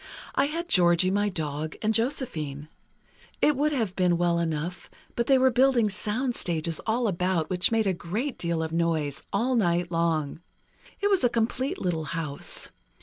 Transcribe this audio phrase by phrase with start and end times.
[0.33, 2.69] I had Georgie, my dog, and Josephine.
[3.39, 7.85] It would have been well enough, but they were building soundstages all about, which made
[7.85, 10.41] a great deal of noise, all night long.
[11.01, 12.69] It was a complete little house.